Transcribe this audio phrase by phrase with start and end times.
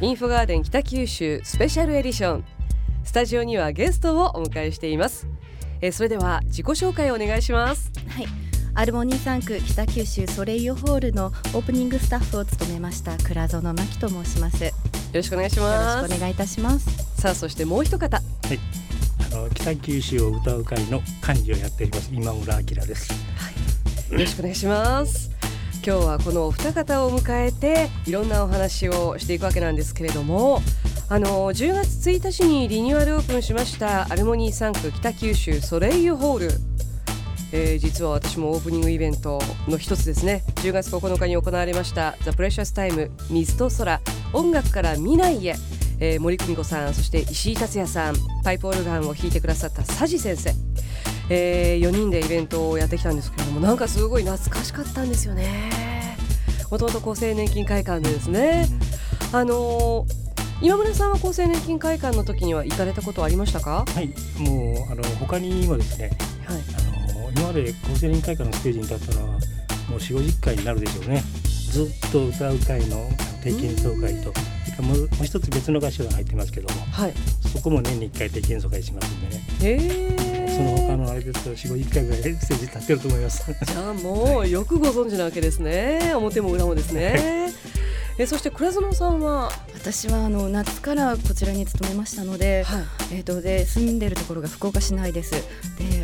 [0.00, 2.44] インフォガーデン北九州スペシャルエディション
[3.04, 5.26] スタジオにはゲストをお迎えしています。
[5.82, 7.92] えそれでは自己紹介をお願いします。
[8.08, 8.26] はい。
[8.74, 14.64] アルモニー3区北九州ソレイユホールのオープニングスタッフを務めました倉園真希と申します。
[14.64, 14.70] よ
[15.12, 15.96] ろしくお願いします。
[15.96, 17.20] よろしくお願いいたします。
[17.20, 18.16] さあそしてもう一方。
[18.16, 18.22] は
[18.54, 18.83] い
[19.64, 23.10] 北九州を歌う会の幹事をやっております今村明です。
[23.38, 23.50] は
[24.10, 24.12] い。
[24.12, 25.30] よろしくお願いします。
[25.82, 30.60] 今日はこのお二方を迎えていろんなお話をしていくわけなんですけれども
[31.08, 36.48] あの10月1日にリニューアルオープンしましたアルモニー3区北九州ソレイユホール、
[37.52, 40.42] えー、実は私もオープニングイベントの一つですね。
[40.56, 44.00] 10月9日に行われました「ザ・プレシャスタイム水と空。
[44.34, 45.54] 音楽から未来へ」
[46.00, 50.52] えー、森久美子さんそして石井達也さんパイプオルガンを弾いてくださった佐治先生。
[51.30, 56.18] えー、4人でイベントをやってきたんですけれどもなんかすごい懐かしかったんですよね。
[56.70, 58.66] もともと厚生年金会館でですね、
[59.32, 63.84] あのー、今村さんは厚生年金会館の時には行かれたことありましたか？
[63.86, 66.10] はいもうあの他にもですね、
[66.44, 69.32] はい、あの今まで厚生年金会館のステージに立ったのは
[69.88, 71.22] もう4 5 0回になるでしょうね。
[71.70, 73.08] ずっと歌う会の
[73.42, 74.32] 定期演奏会と
[74.82, 77.14] もう一つ別の合唱が入ってますけども、はい、
[77.52, 79.42] そこも年に1回定期演奏会しますんでね。
[79.60, 83.52] へーその他のあれですと4、50回ぐらいステージ立ってると思います。
[83.64, 86.12] じゃあもうよくご存知なわけですね。
[86.14, 87.52] 表も裏もですね。
[88.16, 89.50] えそして倉園さんは？
[89.74, 95.32] 私はあの夏からこちらに勤めましたので、はい、えっ、ー、とで住んでるところが福岡市内です。
[95.32, 96.03] で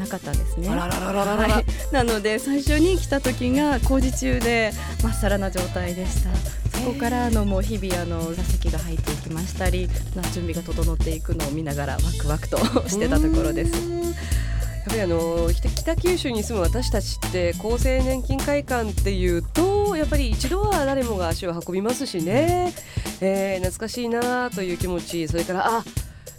[0.00, 0.68] なかったんですね。
[0.68, 4.72] はい、なので最初に来た時が工事中で
[5.04, 6.30] まっさらな状態でした。
[6.78, 9.88] そこからあのもう日々あの座席が入っていきましたり、
[10.32, 12.56] 準備が整っていくのを見ながらワクワクと
[12.88, 13.72] してたところです。
[13.72, 22.72] やっぱりあの北九州に住む私たちって厚生年金会館っていうとやっぱり一度は誰もが足を運びますしね、
[23.20, 25.84] えー、懐かしいなという気持ちそれからあ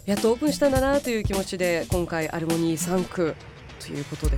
[0.06, 3.36] やっとオープンしたんだなという気持ちで今回アルモニー3区
[3.86, 4.36] ということで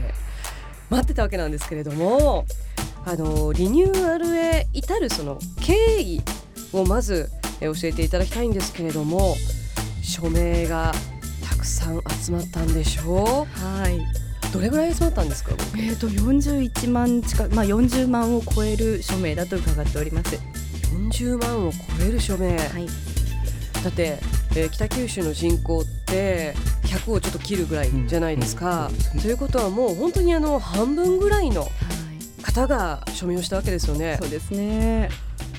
[0.91, 2.45] 待ってたわけなんですけれども
[3.07, 6.23] あのリニューアルへ至るその経緯
[6.73, 9.37] をまず教えていただきたいんですけれども
[10.03, 10.93] 署名が
[11.65, 13.59] くさん集まったんでしょう？
[13.59, 13.99] はい。
[14.53, 15.53] どれぐらい集まったんですか？
[15.77, 20.39] えっ、ー、と41万近まあ40万を超える署名だと伺っております。
[21.11, 22.87] 40万を超える署名、はい、
[23.83, 24.19] だって、
[24.55, 26.55] えー、北九州の人口って
[26.99, 28.91] 100をちょっと切るぐらいじゃないですか、
[29.21, 31.69] ということはもう本当にあの半分ぐらいの
[32.43, 34.17] 方が署名をしたわけですよね。
[34.21, 35.09] そうですね。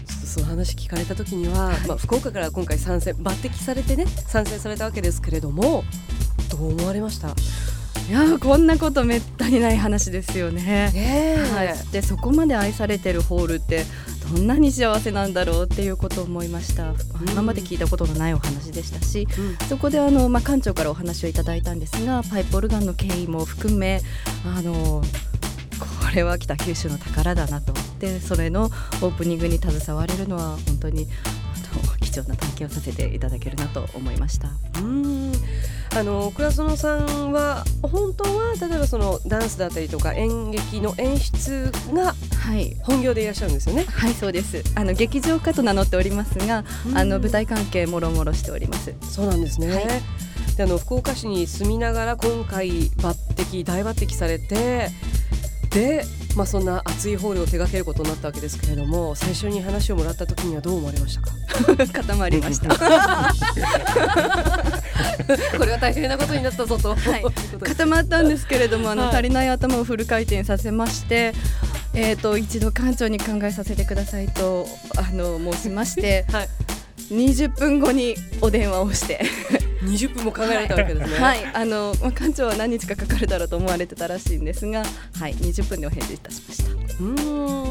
[0.08, 5.86] その話聞かれた時には、まあ、福岡から今回参戦抜擢されてね参戦されたわけですけれども
[6.52, 7.30] どう思われました？
[7.30, 10.92] いやこんなことめったにない話ですよね。
[10.94, 13.86] ねはい、でそこまで愛されてるホールって
[14.34, 16.98] どんなに幸せなんだろうっていうことを思いました、うん、
[17.32, 24.02] 今まで聞いたことのないお話でしたし、うん、そこであの、まあ、館長からお話をいただいたんですがパイプオルガンの経緯も含め
[24.46, 25.02] あの
[25.80, 31.08] これは北九州の宝だなとでそれのオープニングに携われるのは本当に
[32.02, 34.50] 貴重な体験をさせていただけるなと思いました。
[34.80, 35.34] うん。
[35.94, 42.14] あの倉園さんは本当は例えばそのダンスだったりとか演劇の演出が
[42.84, 43.86] 本業でいらっしゃるんですよね？
[43.86, 44.64] はい、はい、そうです。
[44.76, 46.64] あの劇場家と名乗っておりますが、
[46.94, 48.94] あの舞台関係もろもろしております。
[49.02, 49.74] そうなんですね。
[49.74, 49.86] はい。
[50.56, 54.88] であの福岡市に住みながら今回抜擢大抜擢されて
[55.72, 56.06] で、
[56.38, 61.32] まあ、そんな熱いホールを手掛けることになったわけですけれども最初に話をもらった時にはどう思われましたか？
[61.92, 62.70] 固まりました。
[65.58, 67.24] これは大変なことになったぞと、はい、
[67.60, 71.34] 固まったんですけれどもあの、はい、足りない頭をフル回転させまして
[71.96, 74.68] えーと、一度館長に考えさせてくださいと
[74.98, 76.50] あの申しまして、 はい、
[77.12, 79.22] 20分後にお電話をして
[79.84, 81.18] 20分も考えられたわけですね。
[81.18, 84.84] はい、あの、まあ、館長は何日かかかるだろうと思われてたらしいんですが、
[85.20, 86.70] はい、20分でお返事いたしました。
[87.00, 87.66] うん。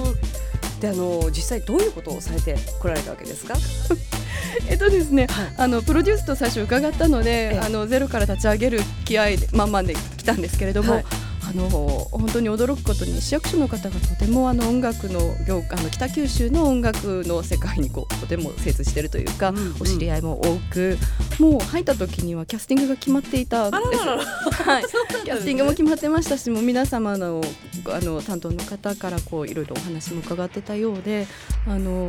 [0.81, 3.55] で、あの、実際どういうことをされて来られたわけですか？
[4.69, 11.05] えっとですね、はい、あのプロデュースと最初伺ったので、あのゼロから立ち上げる気合で満々で来たんですけれども、はい、
[11.49, 20.97] あの本当に驚くことに市役所の方がとてもあの音楽の業あの北九州の音楽の世界にこうとても精通しているというか、うんうん、お知り合いも多く
[21.39, 24.63] もう入った時にはキャスティングが決まっていた んです。
[24.63, 24.85] はい、
[25.25, 27.43] キャスティングも決まってましたしもう皆様の
[27.87, 31.27] あの担当の方からこういろいろお話も伺ってたようで
[31.67, 32.07] あの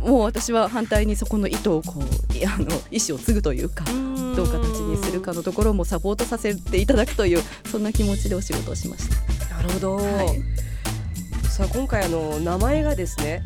[0.00, 2.02] もう私は反対にそこの意図をこう
[2.46, 3.84] あの意思を継ぐというか。
[3.90, 7.42] うどう形にするかのところもサポートさせていただくという
[7.72, 9.56] そんな気持ちでお仕事をしました。
[9.56, 13.42] なるほど、はい、さあ今回あの名前がですね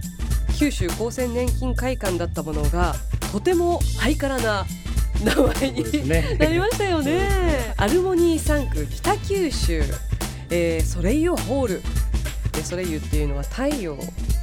[0.59, 2.97] 九州厚生年金会館だったものが
[3.31, 4.67] とてもハイカラな
[5.25, 7.29] 名前に、ね、なりましたよね。
[7.77, 9.83] アルモニー3区北九州、
[10.51, 11.83] えー、ソレイユホール。
[12.51, 13.97] でソレイユっていうのは太陽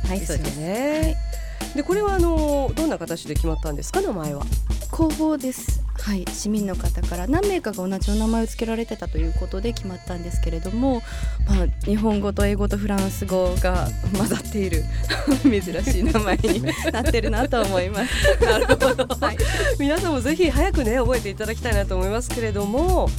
[0.07, 1.01] ですよね。
[1.01, 1.37] はい
[1.75, 4.43] でこれはあのどんな形で決まったんですか名前は？
[4.91, 11.01] 工房ですはい市民の方から何名かが同じお名前を付けられてたということで決まったんですけれども、
[11.49, 14.85] まあ、日本語と英語とフランス語が 混ざっている
[15.43, 16.63] 珍しい名前に
[16.93, 18.13] なってるなと思います。
[18.41, 19.37] なるほど、はい、
[19.79, 23.09] 皆さんもぜひ早くね覚えていただきたいなと思いますけれども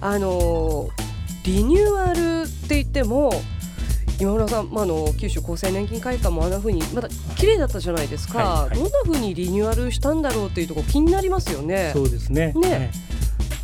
[0.00, 0.88] あの
[1.44, 3.40] リニューアルって言っても
[4.20, 11.90] 今村さん、まあ、の九州厚生年金会館もあんなふうにまだ綺麗だったじゃないですか、はいはい、どんなふうにリニューアルしたんだろうっていうところ気になりますよね。
[11.92, 12.52] そうですね。
[12.54, 12.90] ね、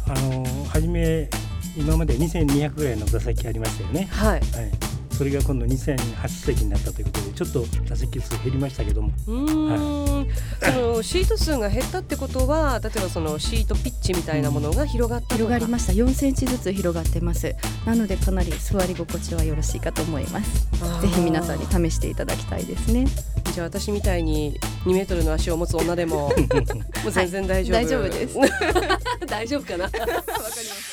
[0.07, 1.29] はい、あの初め
[1.77, 4.09] 今まで2200ぐらいの座席ありましたよね。
[4.11, 4.88] はい、はい
[5.19, 9.11] それが今度2008席になったということでちょっと座席数減りましたけども。
[9.27, 15.93] うん、はい、そのシート数が減ったってことは例えばそのシートピッチみたいなものが広がった、広がりました。
[15.93, 17.53] 4センチずつ広がってます。
[17.85, 20.69] なのでかなり座り心地はよろしいかと思います。
[21.03, 23.07] ぜひ皆さんに試していただきたいですね。
[23.53, 26.29] じゃあ私みたいに2メートルの足を持つ女でも
[27.03, 28.37] もう全然大丈夫、はい、大丈夫です。
[29.27, 29.85] 大丈夫かな。
[29.91, 30.88] わかります